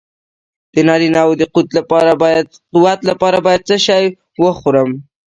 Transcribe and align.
د 0.73 0.75
نارینه 0.87 1.21
وو 1.27 1.39
د 1.41 1.43
قوت 1.53 2.99
لپاره 3.09 3.37
باید 3.45 3.61
څه 3.69 3.75
شی 3.85 4.03
وخورم؟ 4.43 4.89